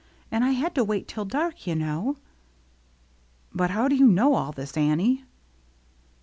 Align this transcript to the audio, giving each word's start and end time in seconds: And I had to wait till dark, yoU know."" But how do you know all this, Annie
And 0.31 0.43
I 0.43 0.53
had 0.53 0.73
to 0.73 0.83
wait 0.83 1.07
till 1.07 1.25
dark, 1.25 1.67
yoU 1.67 1.75
know."" 1.77 2.17
But 3.53 3.69
how 3.69 3.87
do 3.87 3.93
you 3.95 4.07
know 4.07 4.33
all 4.33 4.51
this, 4.51 4.75
Annie 4.75 5.25